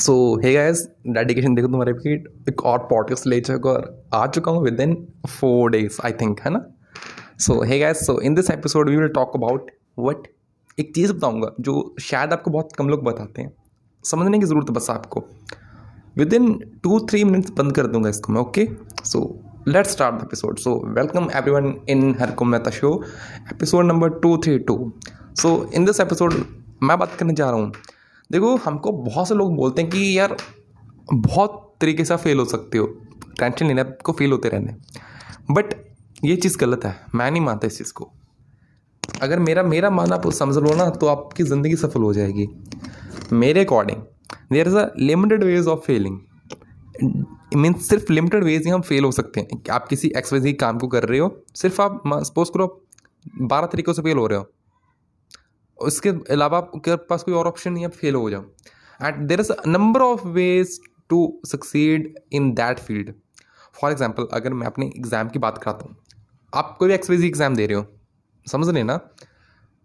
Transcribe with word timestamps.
सो 0.00 0.40
hey 0.44 0.54
guys 0.54 0.88
dedication 1.06 1.54
देखो 1.54 1.68
तुम्हारे 1.68 1.92
भी 1.92 2.14
एक 2.48 2.64
और 2.64 2.78
पॉडकास्ट 2.78 3.26
ले 3.26 3.40
चुका 3.40 3.70
और 3.70 4.04
आ 4.14 4.26
चुका 4.26 4.52
हूँ 4.52 4.64
within 4.80 5.06
four 5.40 5.70
days 5.70 5.98
I 6.04 6.12
think 6.12 6.40
है 6.40 6.50
ना? 6.50 6.66
So 7.38 7.62
hey 7.62 7.78
guys 7.78 8.06
so 8.06 8.20
in 8.20 8.34
this 8.34 8.50
episode 8.50 8.90
we 8.90 8.96
will 8.96 9.08
talk 9.08 9.32
about 9.34 9.70
what 9.98 10.16
एक 10.78 10.94
चीज़ 10.94 11.12
बताऊँगा 11.12 11.50
जो 11.60 11.94
शायद 12.00 12.32
आपको 12.32 12.50
बहुत 12.50 12.68
कम 12.78 12.88
लोग 12.88 13.04
बताते 13.04 13.42
हैं। 13.42 13.52
समझने 14.04 14.38
की 14.38 14.46
ज़रूरत 14.46 14.70
बस 14.70 14.90
आपको। 14.90 15.24
With 16.16 16.34
in 16.34 16.70
two 16.82 17.00
three 17.00 17.24
minutes 17.24 17.50
बंद 17.50 17.72
कर 17.72 17.86
दूँगा 17.86 18.08
इसको 18.10 18.32
मैं 18.32 18.40
okay 18.40 18.68
so 19.04 19.40
let 19.68 19.86
start 19.86 20.14
the 20.14 20.20
episode 20.24 20.58
so 20.58 20.86
welcome 20.86 21.30
everyone 21.50 21.80
in 21.88 22.16
Harkum 22.20 22.48
Mehta 22.48 22.70
show 22.70 23.04
episode 23.52 23.84
number 23.84 24.10
two 24.10 24.36
three 24.36 24.58
two 24.58 24.92
so 25.34 25.70
in 25.74 25.84
this 25.84 26.00
episode 26.00 26.34
मैं 26.82 26.98
बात 26.98 27.14
करने 27.18 27.34
जा 27.34 27.50
रहा 27.50 27.54
हूँ 27.54 27.72
देखो, 28.30 28.54
हमको 28.56 28.92
बहुत 28.92 29.28
से 29.28 29.34
लोग 29.34 29.54
बोलते 29.56 29.82
हैं 29.82 29.90
कि 29.90 30.18
यार, 30.18 30.36
बहुत 31.14 31.66
तरीके 31.80 32.04
से 32.04 32.16
फेल 32.16 32.38
हो 32.38 32.44
सकते 32.44 32.78
हो। 32.78 32.86
टेंशन 33.38 33.66
लेना 33.66 33.82
आपको 33.82 34.12
फेल 34.12 34.32
होते 34.32 34.48
रहने। 34.48 34.74
बट 35.50 35.74
ये 36.24 36.36
चीज़ 36.36 36.58
गलत 36.58 36.84
है। 36.84 36.94
मैं 37.14 37.30
नहीं 37.30 37.42
मानता 37.42 37.66
इस 37.66 37.78
चीज़ 37.78 37.92
को। 37.92 38.10
अगर 39.22 39.38
मेरा 39.38 39.62
मेरा 39.62 39.90
माना 39.90 40.14
आप 40.16 40.30
समझ 40.32 40.56
लो 40.56 40.74
ना 40.74 40.88
तो 40.90 41.06
आपकी 41.06 41.44
ज़िंदगी 41.44 41.76
सफल 41.76 42.02
हो 42.02 42.12
जाएगी। 42.14 42.46
मेरे 43.32 43.64
according 43.64 44.02
there 44.52 44.68
is 44.68 44.76
a 44.76 44.86
limited 44.98 45.44
ways 45.44 45.66
of 45.66 45.80
failing 45.80 46.18
mean 47.56 47.72
सिर्फ़ 47.80 48.12
लिमिटेड 48.12 48.44
वेज 48.44 48.64
ही 48.64 48.70
हम 48.70 48.80
फेल 48.82 49.04
हो 49.04 49.10
सकते 49.12 49.40
हैं। 49.40 49.60
आप 49.72 49.86
किसी 49.88 50.12
एक्सवाइजी 50.16 50.52
काम 50.54 50.78
को 50.78 50.88
कर 50.88 51.04
रहे 51.04 51.18
हो, 51.18 51.44
सिर्फ़ 51.54 51.80
आप 51.82 52.02
सपोज़ 52.06 52.50
करो 52.54 52.66
बारह 53.42 53.66
तरीक़ों 53.66 53.92
से 53.92 54.02
फेल 54.02 54.18
हो 54.18 54.26
रहे 54.26 54.38
हो। 54.38 54.50
उसके 55.82 56.08
अलावा 56.32 56.58
आपके 56.58 56.96
पास 57.08 57.22
कोई 57.22 57.34
और 57.34 57.46
ऑप्शन 57.46 57.72
नहीं 57.72 57.84
है 57.84 57.90
फेल 57.90 58.14
हो 58.14 58.30
जाओ। 58.30 58.42
And 59.00 59.26
there 59.28 59.40
is 59.40 59.52
number 59.68 60.00
of 60.02 60.26
ways 60.28 60.78
to 61.10 61.20
succeed 61.46 62.14
in 62.32 62.52
that 62.54 62.78
field 62.78 63.12
for 63.74 63.90
example 63.90 64.26
अगर 64.32 64.52
मैं 64.52 64.66
अपने 64.66 64.86
एग्ज़ाम 64.86 65.28
की 65.28 65.38
बात 65.38 65.58
कराता 65.58 65.84
हूँ, 65.84 65.96
आप 66.52 66.76
कोई 66.78 66.88
भी 66.88 66.94
एक्सवाइजी 66.94 67.26
एग्ज़ाम 67.26 67.56
दे 67.56 67.66
रहे 67.66 67.76
हो, 67.76 67.86
समझ 68.46 68.68
रहे 68.68 68.82
ना? 68.82 69.00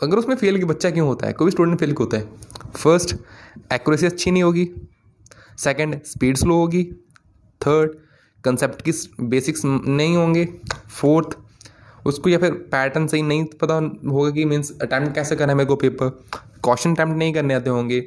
अगर 0.00 0.18
उसमें 0.18 0.34
फेल 0.36 0.58
की 0.58 0.64
बच्चा 0.64 0.90
क्यों 0.90 1.06
होता 1.06 1.26
है? 1.26 1.32
कोई 1.32 1.44
भी 1.44 1.50
स्टूडेंट 1.50 1.78
फेल 1.80 1.94
होता 1.98 2.16
है? 2.16 2.28
फ़र्स्ट 2.76 3.14
एक्यूरेसी 3.72 4.06
अच्छी 4.06 4.30
नहीं 4.30 4.42
होगी। 4.42 4.68
सेकंड 5.58 6.02
स्पीड 6.04 6.36
स्लो 6.36 6.56
होगी। 6.56 6.82
थर्ड 7.60 7.94
कंसेप्ट 8.44 8.82
की 8.82 8.92
बेसिक्स 9.24 9.62
नहीं 9.64 10.16
होंगे। 10.16 10.44
फोर्थ 10.90 11.36
उसको 12.06 12.30
या 12.30 12.38
फिर 12.38 12.52
पैटर्न 12.72 13.06
सही 13.06 13.22
नहीं 13.22 13.44
पता 13.60 13.74
होगा 14.06 14.30
कि 14.30 14.44
मीन्स 14.46 14.72
अटैम्प्ट 14.82 15.14
कैसे 15.14 15.36
करना 15.36 15.52
है 15.52 15.56
मेरे 15.56 15.68
को 15.68 15.76
पेपर 15.76 16.08
क्वेश्चन 16.64 16.94
अटैम्प्ट 16.94 17.18
नहीं 17.18 17.32
करने 17.34 17.54
आते 17.54 17.70
होंगे। 17.70 18.04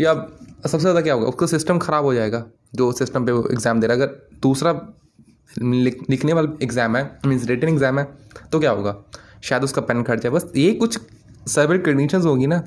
या 0.00 0.14
सबसे 0.14 0.78
ज़्यादा 0.78 1.00
क्या 1.00 1.14
होगा? 1.14 1.26
उसका 1.26 1.46
सिस्टम 1.48 1.78
ख़राब 1.78 2.04
हो 2.04 2.14
जाएगा 2.14 2.44
जो 2.74 2.90
सिस्टम 2.94 3.26
पे 3.26 3.32
वो 3.32 3.48
एग्ज़ाम 3.52 3.80
दे 3.80 3.86
रहा 3.86 3.96
है। 3.96 4.02
अगर 4.02 4.38
दूसरा 4.42 4.72
लिख, 5.58 6.00
लिखने 6.10 6.32
वाला 6.32 6.56
एग्ज़ाम 6.62 6.96
है 6.96 7.10
मीन्स 7.26 7.46
रिटर्न 7.48 7.72
एग्ज़ाम 7.72 7.98
है 7.98 8.08
तो 8.52 8.60
क्या 8.60 8.70
होगा? 8.70 8.96
शायद 9.42 9.64
उसका 9.64 9.82
पेन 9.82 10.02
खर्च 10.02 10.22
जाए 10.22 10.32
बस 10.32 10.52
ये 10.56 10.72
कुछ 10.74 10.98
सर्वर 11.48 11.78
कंडीशन 11.80 12.20
होगी 12.22 12.46
ना 12.46 12.62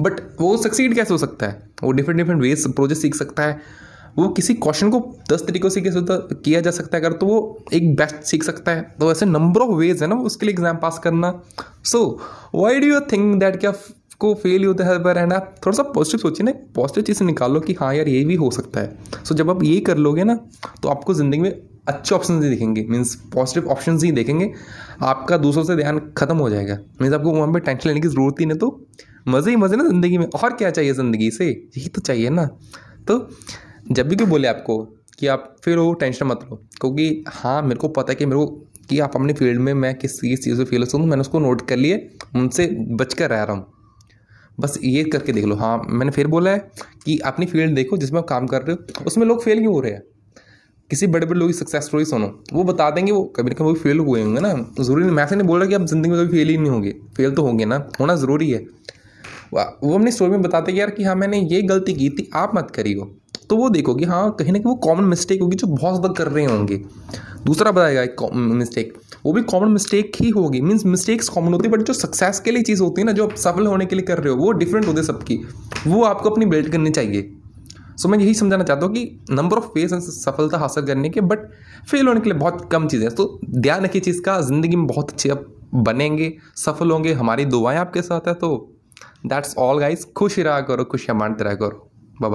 बट 0.00 0.20
वो 0.40 0.56
सक्सीड 0.58 0.94
कैसे 0.94 1.14
हो 1.14 1.18
सकता 1.18 1.46
है? 1.46 1.62
वो 1.82 1.92
डिफरेंट 1.92 2.18
डिफरेंट 2.18 2.42
वेज 2.42 2.66
प्रोजेक्ट 2.74 3.02
सीख 3.02 3.14
सकता 3.14 3.42
है। 3.42 3.60
वो 4.16 4.28
किसी 4.30 4.54
क्वेश्चन 4.56 4.90
को 4.90 5.00
दस 5.30 5.44
तरीक़ों 5.46 5.68
से 5.68 5.82
किया 5.84 6.60
जा 6.60 6.70
सकता 6.70 6.96
है। 6.96 7.02
अगर 7.02 7.16
तो 7.16 7.26
वो 7.26 7.64
एक 7.72 7.94
बेस्ट 7.96 8.22
सीख 8.26 8.42
सकता 8.44 8.72
है। 8.72 8.82
तो 9.00 9.10
ऐसे 9.12 9.26
नंबर 9.26 9.60
ऑफ़ 9.60 9.70
वेज 9.76 10.02
है 10.02 10.08
ना 10.08 10.16
उसके 10.22 10.46
लिए 10.46 10.52
एग्ज़ाम 10.52 10.76
पास 10.78 10.98
करना। 11.04 11.32
So 11.84 12.04
why 12.54 12.80
do 12.80 12.86
you 12.86 13.00
think 13.12 13.34
that 13.40 13.60
क्या 13.60 13.72
को 14.20 14.34
फेल 14.34 14.64
होता 14.64 14.84
है 14.84 14.98
बार 15.02 15.18
है 15.18 15.26
ना 15.26 15.38
थोड़ा 15.56 15.76
सा 15.76 15.82
पॉजिटिव 15.84 16.20
सोचिए 16.20 16.44
ना 16.44 16.52
पॉजिटिव 16.74 17.04
चीज़ 17.04 17.22
निकालो 17.24 17.60
कि 17.60 17.76
हाँ 17.80 17.94
यार 17.94 18.08
ये 18.08 18.24
भी 18.24 18.34
हो 18.36 18.50
सकता 18.50 18.80
है। 18.80 18.96
सो 19.12 19.24
so, 19.24 19.36
जब 19.36 19.50
आप 19.50 19.62
ये 19.64 19.78
कर 19.80 19.96
लोगे 19.98 20.24
ना 20.24 20.34
तो 20.82 20.88
आपको 20.88 21.14
ज़िंदगी 21.14 21.40
में 21.40 21.50
अच्छे 21.88 22.14
ऑप्शन 22.14 22.42
ही 22.42 22.50
दिखेंगे। 22.50 22.84
मीन्स 22.90 23.14
पॉजिटिव 23.32 23.68
ऑप्शन 23.70 23.98
ही 24.04 24.12
देखेंगे। 24.12 24.50
आपका 25.02 25.36
दूसरों 25.38 25.64
से 25.64 25.76
ध्यान 25.76 25.98
खत्म 26.16 26.36
हो 26.36 26.48
जाएगा। 26.50 26.78
मीन्स 27.02 27.14
आपको 27.14 27.30
वहाँ 27.30 27.52
पर 27.52 27.60
टेंशन 27.60 27.88
लेने 27.88 28.00
की 28.00 28.08
ज़रूरत 28.08 28.40
ही 28.40 28.46
नहीं। 28.46 28.58
तो 28.58 28.86
मज़े 29.28 29.50
ही 29.50 29.56
मज़े 29.56 29.76
ना 29.76 29.84
ज़िंदगी 29.84 30.18
में। 30.18 30.26
और 30.26 30.52
क्या 30.52 30.70
चाहिए 30.70 30.92
ज़िंदगी 30.92 31.30
से? 31.30 31.48
यही 31.48 31.88
तो 31.88 32.00
चाहिए 32.00 32.30
ना। 32.30 32.46
तो 33.08 33.18
जब 33.92 34.08
भी 34.08 34.16
कोई 34.16 34.26
बोले 34.26 34.48
आपको 34.48 34.78
कि 35.18 35.26
आप 35.26 35.54
फिर 35.64 35.78
वो 35.78 35.92
टेंशन 35.94 36.26
मत 36.26 36.40
लो, 36.42 36.56
क्योंकि 36.80 37.24
हाँ 37.28 37.60
मेरे 37.62 37.74
को 37.74 37.88
पता 37.88 38.12
है 38.12 38.14
कि 38.14 38.26
मेरे 38.26 38.36
को 38.36 38.46
कि 38.90 38.98
आप 39.00 39.16
अपनी 39.16 39.32
फ़ील्ड 39.32 39.60
में 39.60 39.72
मैं 39.74 39.94
किस 39.98 40.20
किस 40.20 40.44
चीज़ 40.44 40.56
से 40.56 40.64
फील 40.64 40.84
हो 40.84 40.98
मैंने 40.98 41.20
उसको 41.20 41.38
नोट 41.40 41.66
कर 41.68 41.76
लिए, 41.76 42.08
उनसे 42.36 42.66
बच 42.92 43.14
कर 43.14 43.30
रह 43.30 43.42
रहा 43.42 43.56
हूँ। 43.56 43.66
बस 44.60 44.78
ये 44.84 45.04
करके 45.04 45.32
देख 45.32 45.44
लो। 45.44 45.54
हाँ 45.56 45.76
मैंने 45.86 46.10
फिर 46.12 46.26
बोला 46.26 46.50
है 46.50 46.58
कि 47.04 47.18
अपनी 47.26 47.46
फ़ील्ड 47.46 47.74
देखो 47.74 47.96
जिसमें 47.96 48.18
आप 48.20 48.26
काम 48.28 48.46
कर 48.46 48.62
रहे 48.62 48.72
हो, 48.72 49.04
उसमें 49.06 49.26
लोग 49.26 49.42
फेल 49.44 49.60
क्यों 49.60 49.72
हो 49.74 49.80
रहे 49.80 49.92
हैं? 49.92 50.02
किसी 50.90 51.06
बड़े 51.06 51.26
बड़े 51.26 51.38
लोग 51.40 51.48
की 51.48 51.54
सक्सेस 51.54 51.84
स्टोरी 51.84 52.04
सुनो, 52.04 52.26
वो 52.52 52.64
बता 52.64 52.90
देंगे 52.90 53.12
वो, 53.12 53.22
कभी 53.36 53.50
ना 53.50 53.54
कभी 53.54 53.74
फेल 53.74 53.98
हुए 53.98 54.22
होंगे 54.22 54.40
ना। 54.40 54.52
ज़रूरी 54.80 55.04
नहीं, 55.04 55.14
मैं 55.14 55.24
ऐसे 55.24 55.36
नहीं 55.36 55.48
बोल 55.48 55.60
रहा 55.60 55.68
कि 55.68 55.74
आप 55.74 55.84
ज़िंदगी 55.84 56.10
में 56.10 56.18
कभी 56.18 56.36
फेल 56.36 56.48
ही 56.48 56.56
नहीं 56.56 56.70
होंगे 56.70 56.90
फेल 57.16 57.30
तो 57.30 57.42
होंगे 57.42 57.64
ना, 57.64 57.76
होना 58.00 58.14
ज़रूरी 58.16 58.50
है। 58.50 58.58
वो 59.54 59.94
अपनी 59.94 60.10
स्टोरी 60.12 60.30
में 60.30 60.42
बताते 60.42 60.72
कि 60.72 60.80
यार 60.80 60.90
कि 60.90 61.04
हाँ 61.04 61.14
मैंने 61.14 61.38
ये 61.40 61.62
गलती 61.62 61.94
की 61.94 62.10
थी, 62.10 62.28
आप 62.34 62.52
मत 62.54 62.70
करियो। 62.74 63.10
तो 63.52 63.56
वो 63.56 63.68
देखो 63.70 63.94
कि 63.94 64.04
हाँ 64.04 64.30
कहीं 64.30 64.52
ना 64.52 64.58
कहीं 64.58 64.64
वो 64.64 64.74
कॉमन 64.74 65.04
मिस्टेक 65.04 65.40
होगी 65.42 65.56
जो 65.56 65.66
बहुत 65.66 65.94
ज़्यादा 65.94 66.12
कर 66.14 66.28
रहे 66.28 66.44
होंगे। 66.44 66.76
दूसरा 67.46 67.70
बताएगा 67.70 68.02
एक 68.02 68.22
मिस्टेक 68.34 68.92
वो 69.24 69.32
भी 69.32 69.42
कॉमन 69.42 69.68
मिस्टेक 69.68 70.12
ही 70.20 70.28
होगी। 70.30 70.60
मीन्स 70.60 70.84
मिस्टेक्स 70.86 71.28
कॉमन 71.28 71.52
होती 71.52 71.68
है 71.68 71.72
बट 71.72 71.82
जो 71.82 71.92
सक्सेस 71.92 72.40
के 72.40 72.50
लिए 72.50 72.62
चीज़ 72.62 72.82
होती 72.82 73.00
है 73.00 73.06
ना, 73.06 73.12
जो 73.12 73.26
आप 73.26 73.34
सफल 73.34 73.66
होने 73.66 73.86
के 73.86 73.96
लिए 73.96 74.04
कर 74.04 74.18
रहे 74.18 74.32
हो, 74.32 74.38
वो 74.38 74.52
डिफरेंट 74.52 74.86
होते 74.86 75.02
सबकी। 75.02 75.36
वो 75.86 76.02
आपको 76.04 76.30
अपनी 76.30 76.46
बिल्ड 76.46 76.68
करनी 76.68 76.90
चाहिए। 76.90 77.30
सो 77.96 78.08
मैं 78.08 78.18
यही 78.18 78.34
समझाना 78.34 78.64
चाहता 78.64 78.86
हूँ 78.86 78.94
कि 78.94 79.20
नंबर 79.30 79.56
ऑफ़ 79.56 79.66
फेस 79.66 79.92
सफलता 80.14 80.58
हासिल 80.58 80.86
करने 80.86 81.10
के 81.10 81.20
बट 81.22 81.46
फेल 81.90 82.08
होने 82.08 82.20
के 82.20 82.30
लिए 82.30 82.38
बहुत 82.38 82.68
कम 82.72 82.88
चीज़ें 82.88 83.06
हैं। 83.06 83.14
तो 83.14 83.40
ध्यान 83.46 83.84
रखिए 83.84 84.02
चीज़ 84.02 84.22
का, 84.22 84.40
ज़िंदगी 84.40 84.76
में 84.76 84.86
बहुत 84.86 85.10
अच्छे 85.10 85.28
आप 85.28 85.44
बनेंगे, 85.74 86.32
सफल 86.56 86.90
होंगे, 86.90 87.12
हमारी 87.12 87.44
दुआएँ 87.44 87.78
आपके 87.78 88.02
साथ 88.02 88.28
है। 88.28 88.34
तो 88.34 88.56
दैट्स 89.26 89.54
ऑल 89.58 89.80
गाइस 89.80 90.04
खुश 90.16 90.38
रहा 90.38 90.60
करो, 90.60 90.84
खुशियाँ 90.84 91.18
मानते 91.18 91.44
रहा 91.44 91.54
करो। 91.54 91.88
बाय 92.20 92.30